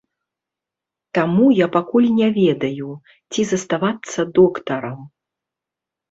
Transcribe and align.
Таму 1.17 1.45
я 1.57 1.67
пакуль 1.75 2.07
не 2.19 2.29
ведаю, 2.37 2.89
ці 3.35 3.41
заставацца 3.51 4.19
доктарам. 4.39 4.97